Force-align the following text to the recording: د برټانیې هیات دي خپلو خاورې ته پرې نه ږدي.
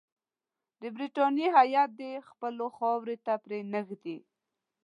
د 0.81 0.83
برټانیې 0.95 1.47
هیات 1.57 1.89
دي 1.99 2.11
خپلو 2.29 2.65
خاورې 2.77 3.15
ته 3.25 3.33
پرې 3.43 3.59
نه 3.73 3.79
ږدي. 3.87 4.17